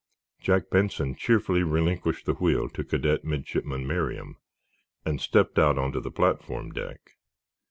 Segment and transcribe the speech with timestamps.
[0.39, 4.35] Jack Benson cheerfully relinquished the wheel to Cadet Midshipman Merriam,
[5.05, 7.11] and stepped out on to the platform deck.